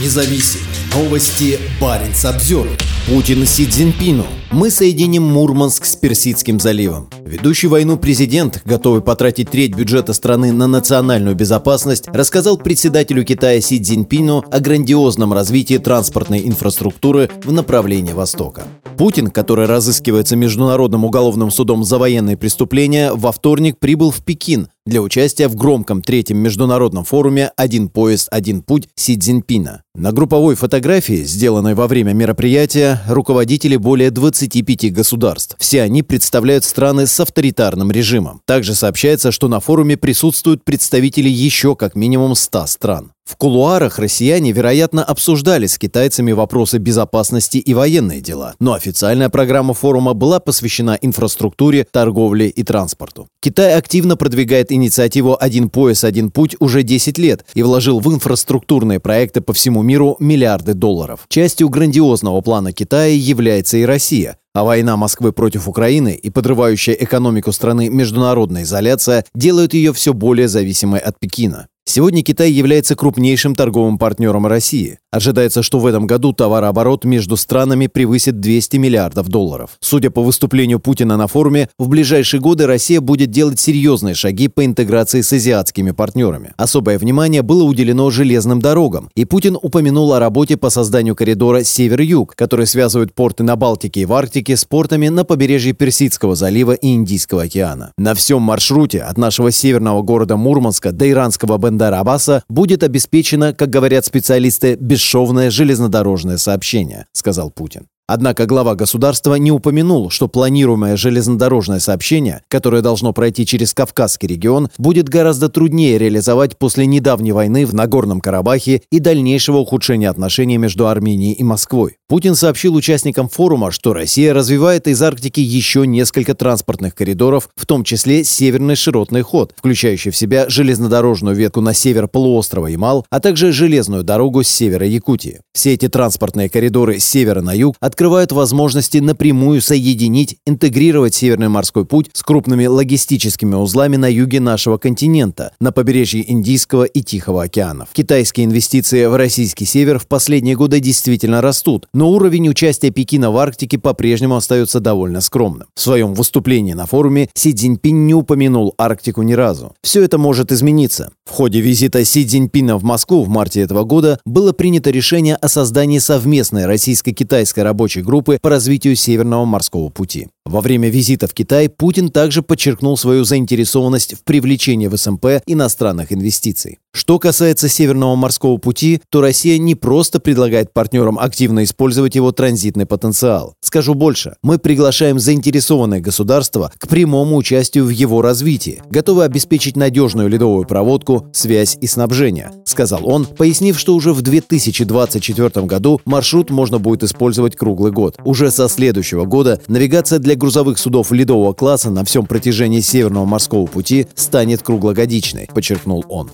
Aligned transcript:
независим. 0.00 0.60
Новости 0.94 1.58
Баренц 1.80 2.24
обзор. 2.24 2.68
Путин 3.06 3.46
Си 3.46 3.66
Цзиньпину. 3.66 4.24
Мы 4.50 4.70
соединим 4.70 5.24
Мурманск 5.24 5.84
с 5.84 5.96
Персидским 5.96 6.60
заливом. 6.60 7.08
Ведущий 7.24 7.66
войну 7.66 7.98
президент, 7.98 8.62
готовый 8.64 9.02
потратить 9.02 9.50
треть 9.50 9.74
бюджета 9.74 10.12
страны 10.12 10.52
на 10.52 10.66
национальную 10.66 11.34
безопасность, 11.34 12.08
рассказал 12.08 12.56
председателю 12.56 13.24
Китая 13.24 13.60
Си 13.60 13.82
Цзиньпину 13.82 14.44
о 14.50 14.60
грандиозном 14.60 15.32
развитии 15.32 15.78
транспортной 15.78 16.46
инфраструктуры 16.46 17.30
в 17.44 17.52
направлении 17.52 18.12
Востока. 18.12 18.62
Путин, 18.96 19.30
который 19.30 19.66
разыскивается 19.66 20.36
Международным 20.36 21.04
уголовным 21.04 21.50
судом 21.50 21.82
за 21.84 21.98
военные 21.98 22.36
преступления, 22.36 23.12
во 23.12 23.32
вторник 23.32 23.78
прибыл 23.78 24.12
в 24.12 24.22
Пекин 24.22 24.68
для 24.86 25.00
участия 25.00 25.48
в 25.48 25.54
громком 25.54 26.02
третьем 26.02 26.38
международном 26.38 27.04
форуме 27.04 27.50
«Один 27.56 27.88
поезд, 27.88 28.28
один 28.30 28.62
путь» 28.62 28.88
Си 28.94 29.16
Цзиньпина. 29.16 29.82
На 29.94 30.12
групповой 30.12 30.56
фотографии, 30.56 31.24
сделанной 31.24 31.74
во 31.74 31.86
время 31.86 32.12
мероприятия, 32.12 33.00
руководители 33.08 33.76
более 33.76 34.10
25 34.10 34.92
государств. 34.92 35.56
Все 35.58 35.82
они 35.82 36.02
представляют 36.02 36.64
страны 36.64 37.06
с 37.06 37.18
авторитарным 37.18 37.90
режимом. 37.90 38.42
Также 38.44 38.74
сообщается, 38.74 39.32
что 39.32 39.48
на 39.48 39.60
форуме 39.60 39.96
присутствуют 39.96 40.64
представители 40.64 41.30
еще 41.30 41.76
как 41.76 41.94
минимум 41.94 42.34
100 42.34 42.66
стран. 42.66 43.12
В 43.24 43.36
кулуарах 43.36 43.98
россияне, 43.98 44.52
вероятно, 44.52 45.02
обсуждали 45.02 45.66
с 45.66 45.78
китайцами 45.78 46.32
вопросы 46.32 46.76
безопасности 46.76 47.56
и 47.56 47.72
военные 47.72 48.20
дела, 48.20 48.54
но 48.60 48.74
официальная 48.74 49.30
программа 49.30 49.72
форума 49.72 50.12
была 50.12 50.40
посвящена 50.40 50.98
инфраструктуре, 51.00 51.86
торговле 51.90 52.48
и 52.48 52.62
транспорту. 52.62 53.28
Китай 53.40 53.78
активно 53.78 54.18
продвигает 54.18 54.70
инициативу 54.74 55.36
«Один 55.38 55.70
пояс, 55.70 56.04
один 56.04 56.30
путь» 56.30 56.56
уже 56.58 56.82
10 56.82 57.18
лет 57.18 57.44
и 57.54 57.62
вложил 57.62 58.00
в 58.00 58.12
инфраструктурные 58.12 59.00
проекты 59.00 59.40
по 59.40 59.52
всему 59.52 59.82
миру 59.82 60.16
миллиарды 60.20 60.74
долларов. 60.74 61.20
Частью 61.28 61.68
грандиозного 61.68 62.40
плана 62.40 62.72
Китая 62.72 63.14
является 63.14 63.78
и 63.78 63.84
Россия, 63.84 64.38
а 64.54 64.64
война 64.64 64.96
Москвы 64.96 65.32
против 65.32 65.68
Украины 65.68 66.14
и 66.14 66.30
подрывающая 66.30 66.94
экономику 66.94 67.52
страны 67.52 67.88
международная 67.88 68.62
изоляция 68.62 69.24
делают 69.34 69.74
ее 69.74 69.92
все 69.92 70.14
более 70.14 70.48
зависимой 70.48 71.00
от 71.00 71.18
Пекина. 71.18 71.68
Сегодня 71.86 72.22
Китай 72.22 72.50
является 72.50 72.96
крупнейшим 72.96 73.54
торговым 73.54 73.98
партнером 73.98 74.46
России. 74.46 74.98
Ожидается, 75.12 75.62
что 75.62 75.78
в 75.78 75.86
этом 75.86 76.06
году 76.06 76.32
товарооборот 76.32 77.04
между 77.04 77.36
странами 77.36 77.86
превысит 77.88 78.40
200 78.40 78.78
миллиардов 78.78 79.28
долларов. 79.28 79.76
Судя 79.80 80.10
по 80.10 80.22
выступлению 80.22 80.80
Путина 80.80 81.16
на 81.16 81.26
форуме, 81.26 81.68
в 81.78 81.88
ближайшие 81.88 82.40
годы 82.40 82.66
Россия 82.66 83.00
будет 83.00 83.30
делать 83.30 83.60
серьезные 83.60 84.14
шаги 84.14 84.48
по 84.48 84.64
интеграции 84.64 85.20
с 85.20 85.32
азиатскими 85.32 85.90
партнерами. 85.90 86.52
Особое 86.56 86.98
внимание 86.98 87.42
было 87.42 87.64
уделено 87.64 88.10
железным 88.10 88.60
дорогам, 88.60 89.10
и 89.14 89.26
Путин 89.26 89.56
упомянул 89.60 90.14
о 90.14 90.18
работе 90.18 90.56
по 90.56 90.70
созданию 90.70 91.14
коридора 91.14 91.62
Север-Юг, 91.62 92.34
который 92.34 92.66
связывает 92.66 93.14
порты 93.14 93.44
на 93.44 93.56
Балтике 93.56 94.00
и 94.00 94.06
в 94.06 94.12
Арктике 94.14 94.56
с 94.56 94.64
портами 94.64 95.08
на 95.08 95.24
побережье 95.24 95.74
Персидского 95.74 96.34
залива 96.34 96.72
и 96.72 96.88
Индийского 96.88 97.42
океана. 97.42 97.92
На 97.98 98.14
всем 98.14 98.40
маршруте 98.42 99.02
от 99.02 99.18
нашего 99.18 99.52
северного 99.52 100.02
города 100.02 100.36
Мурманска 100.36 100.90
до 100.90 101.08
иранского 101.08 101.54
Бендера 101.74 101.98
Аббаса 101.98 102.44
будет 102.48 102.84
обеспечено, 102.84 103.52
как 103.52 103.68
говорят 103.68 104.04
специалисты, 104.04 104.76
бесшовное 104.76 105.50
железнодорожное 105.50 106.38
сообщение, 106.38 107.06
сказал 107.12 107.50
Путин. 107.50 107.88
Однако 108.06 108.44
глава 108.44 108.74
государства 108.74 109.36
не 109.36 109.50
упомянул, 109.50 110.10
что 110.10 110.28
планируемое 110.28 110.94
железнодорожное 110.94 111.78
сообщение, 111.78 112.42
которое 112.48 112.82
должно 112.82 113.14
пройти 113.14 113.46
через 113.46 113.72
Кавказский 113.72 114.28
регион, 114.28 114.68
будет 114.76 115.08
гораздо 115.08 115.48
труднее 115.48 115.96
реализовать 115.96 116.58
после 116.58 116.84
недавней 116.84 117.32
войны 117.32 117.64
в 117.64 117.72
Нагорном 117.72 118.20
Карабахе 118.20 118.82
и 118.90 118.98
дальнейшего 118.98 119.56
ухудшения 119.56 120.10
отношений 120.10 120.58
между 120.58 120.86
Арменией 120.86 121.32
и 121.32 121.42
Москвой. 121.42 121.96
Путин 122.06 122.34
сообщил 122.34 122.74
участникам 122.74 123.30
форума, 123.30 123.70
что 123.70 123.94
Россия 123.94 124.34
развивает 124.34 124.86
из 124.86 125.00
Арктики 125.00 125.40
еще 125.40 125.86
несколько 125.86 126.34
транспортных 126.34 126.94
коридоров, 126.94 127.48
в 127.56 127.64
том 127.64 127.84
числе 127.84 128.22
северный 128.22 128.76
широтный 128.76 129.22
ход, 129.22 129.54
включающий 129.56 130.10
в 130.10 130.16
себя 130.16 130.50
железнодорожную 130.50 131.34
ветку 131.34 131.62
на 131.62 131.72
север 131.72 132.06
полуострова 132.08 132.66
Ямал, 132.66 133.06
а 133.08 133.20
также 133.20 133.50
железную 133.50 134.04
дорогу 134.04 134.42
с 134.42 134.48
севера 134.48 134.86
Якутии. 134.86 135.40
Все 135.54 135.72
эти 135.72 135.88
транспортные 135.88 136.50
коридоры 136.50 137.00
с 137.00 137.04
севера 137.06 137.40
на 137.40 137.54
юг 137.54 137.76
от 137.80 137.93
открывают 137.94 138.32
возможности 138.32 138.98
напрямую 138.98 139.62
соединить, 139.62 140.36
интегрировать 140.46 141.14
Северный 141.14 141.48
морской 141.48 141.84
путь 141.84 142.10
с 142.12 142.24
крупными 142.24 142.66
логистическими 142.66 143.54
узлами 143.54 143.94
на 143.94 144.10
юге 144.10 144.40
нашего 144.40 144.78
континента, 144.78 145.52
на 145.60 145.70
побережье 145.70 146.28
Индийского 146.28 146.82
и 146.82 147.02
Тихого 147.02 147.44
океанов. 147.44 147.90
Китайские 147.92 148.46
инвестиции 148.46 149.06
в 149.06 149.16
российский 149.16 149.64
север 149.64 150.00
в 150.00 150.08
последние 150.08 150.56
годы 150.56 150.80
действительно 150.80 151.40
растут, 151.40 151.86
но 151.94 152.10
уровень 152.10 152.48
участия 152.48 152.90
Пекина 152.90 153.30
в 153.30 153.36
Арктике 153.38 153.78
по-прежнему 153.78 154.34
остается 154.34 154.80
довольно 154.80 155.20
скромным. 155.20 155.68
В 155.76 155.80
своем 155.80 156.14
выступлении 156.14 156.72
на 156.72 156.86
форуме 156.86 157.28
Си 157.34 157.54
Цзиньпин 157.54 158.08
не 158.08 158.14
упомянул 158.14 158.74
Арктику 158.76 159.22
ни 159.22 159.34
разу. 159.34 159.72
Все 159.84 160.02
это 160.02 160.18
может 160.18 160.50
измениться. 160.50 161.12
В 161.24 161.30
ходе 161.30 161.60
визита 161.60 162.04
Си 162.04 162.26
Цзиньпина 162.26 162.76
в 162.76 162.82
Москву 162.82 163.22
в 163.22 163.28
марте 163.28 163.60
этого 163.60 163.84
года 163.84 164.18
было 164.24 164.52
принято 164.52 164.90
решение 164.90 165.36
о 165.36 165.46
создании 165.46 166.00
совместной 166.00 166.66
российско-китайской 166.66 167.60
рабочей 167.60 167.83
рабочей 167.84 168.02
группы 168.02 168.38
по 168.40 168.48
развитию 168.48 168.96
Северного 168.96 169.44
морского 169.44 169.90
пути. 169.90 170.28
Во 170.46 170.60
время 170.60 170.90
визита 170.90 171.26
в 171.26 171.32
Китай 171.32 171.70
Путин 171.70 172.10
также 172.10 172.42
подчеркнул 172.42 172.98
свою 172.98 173.24
заинтересованность 173.24 174.14
в 174.14 174.24
привлечении 174.24 174.88
в 174.88 174.96
СМП 174.96 175.40
иностранных 175.46 176.12
инвестиций. 176.12 176.80
Что 176.92 177.18
касается 177.18 177.68
Северного 177.68 178.14
морского 178.14 178.58
пути, 178.58 179.00
то 179.08 179.22
Россия 179.22 179.56
не 179.58 179.74
просто 179.74 180.20
предлагает 180.20 180.72
партнерам 180.72 181.18
активно 181.18 181.64
использовать 181.64 182.14
его 182.14 182.30
транзитный 182.30 182.84
потенциал. 182.84 183.54
Скажу 183.62 183.94
больше, 183.94 184.36
мы 184.42 184.58
приглашаем 184.58 185.18
заинтересованные 185.18 186.00
государства 186.00 186.70
к 186.78 186.88
прямому 186.88 187.36
участию 187.36 187.86
в 187.86 187.88
его 187.88 188.20
развитии, 188.20 188.82
готовы 188.90 189.24
обеспечить 189.24 189.76
надежную 189.76 190.28
ледовую 190.28 190.66
проводку, 190.66 191.26
связь 191.32 191.78
и 191.80 191.86
снабжение, 191.86 192.52
сказал 192.64 193.08
он, 193.08 193.24
пояснив, 193.24 193.78
что 193.78 193.94
уже 193.94 194.12
в 194.12 194.20
2024 194.22 195.66
году 195.66 196.00
маршрут 196.04 196.50
можно 196.50 196.78
будет 196.78 197.02
использовать 197.02 197.56
круглый 197.56 197.90
год. 197.90 198.18
Уже 198.24 198.50
со 198.52 198.68
следующего 198.68 199.24
года 199.24 199.60
навигация 199.66 200.20
для 200.34 200.40
грузовых 200.40 200.78
судов 200.78 201.12
ледового 201.12 201.52
класса 201.52 201.90
на 201.90 202.04
всем 202.04 202.26
протяжении 202.26 202.80
Северного 202.80 203.24
морского 203.24 203.66
пути 203.66 204.08
станет 204.16 204.64
круглогодичной, 204.64 205.48
подчеркнул 205.54 206.04
он. 206.08 206.30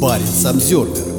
Парень 0.00 0.26
Самсервер 0.26 1.13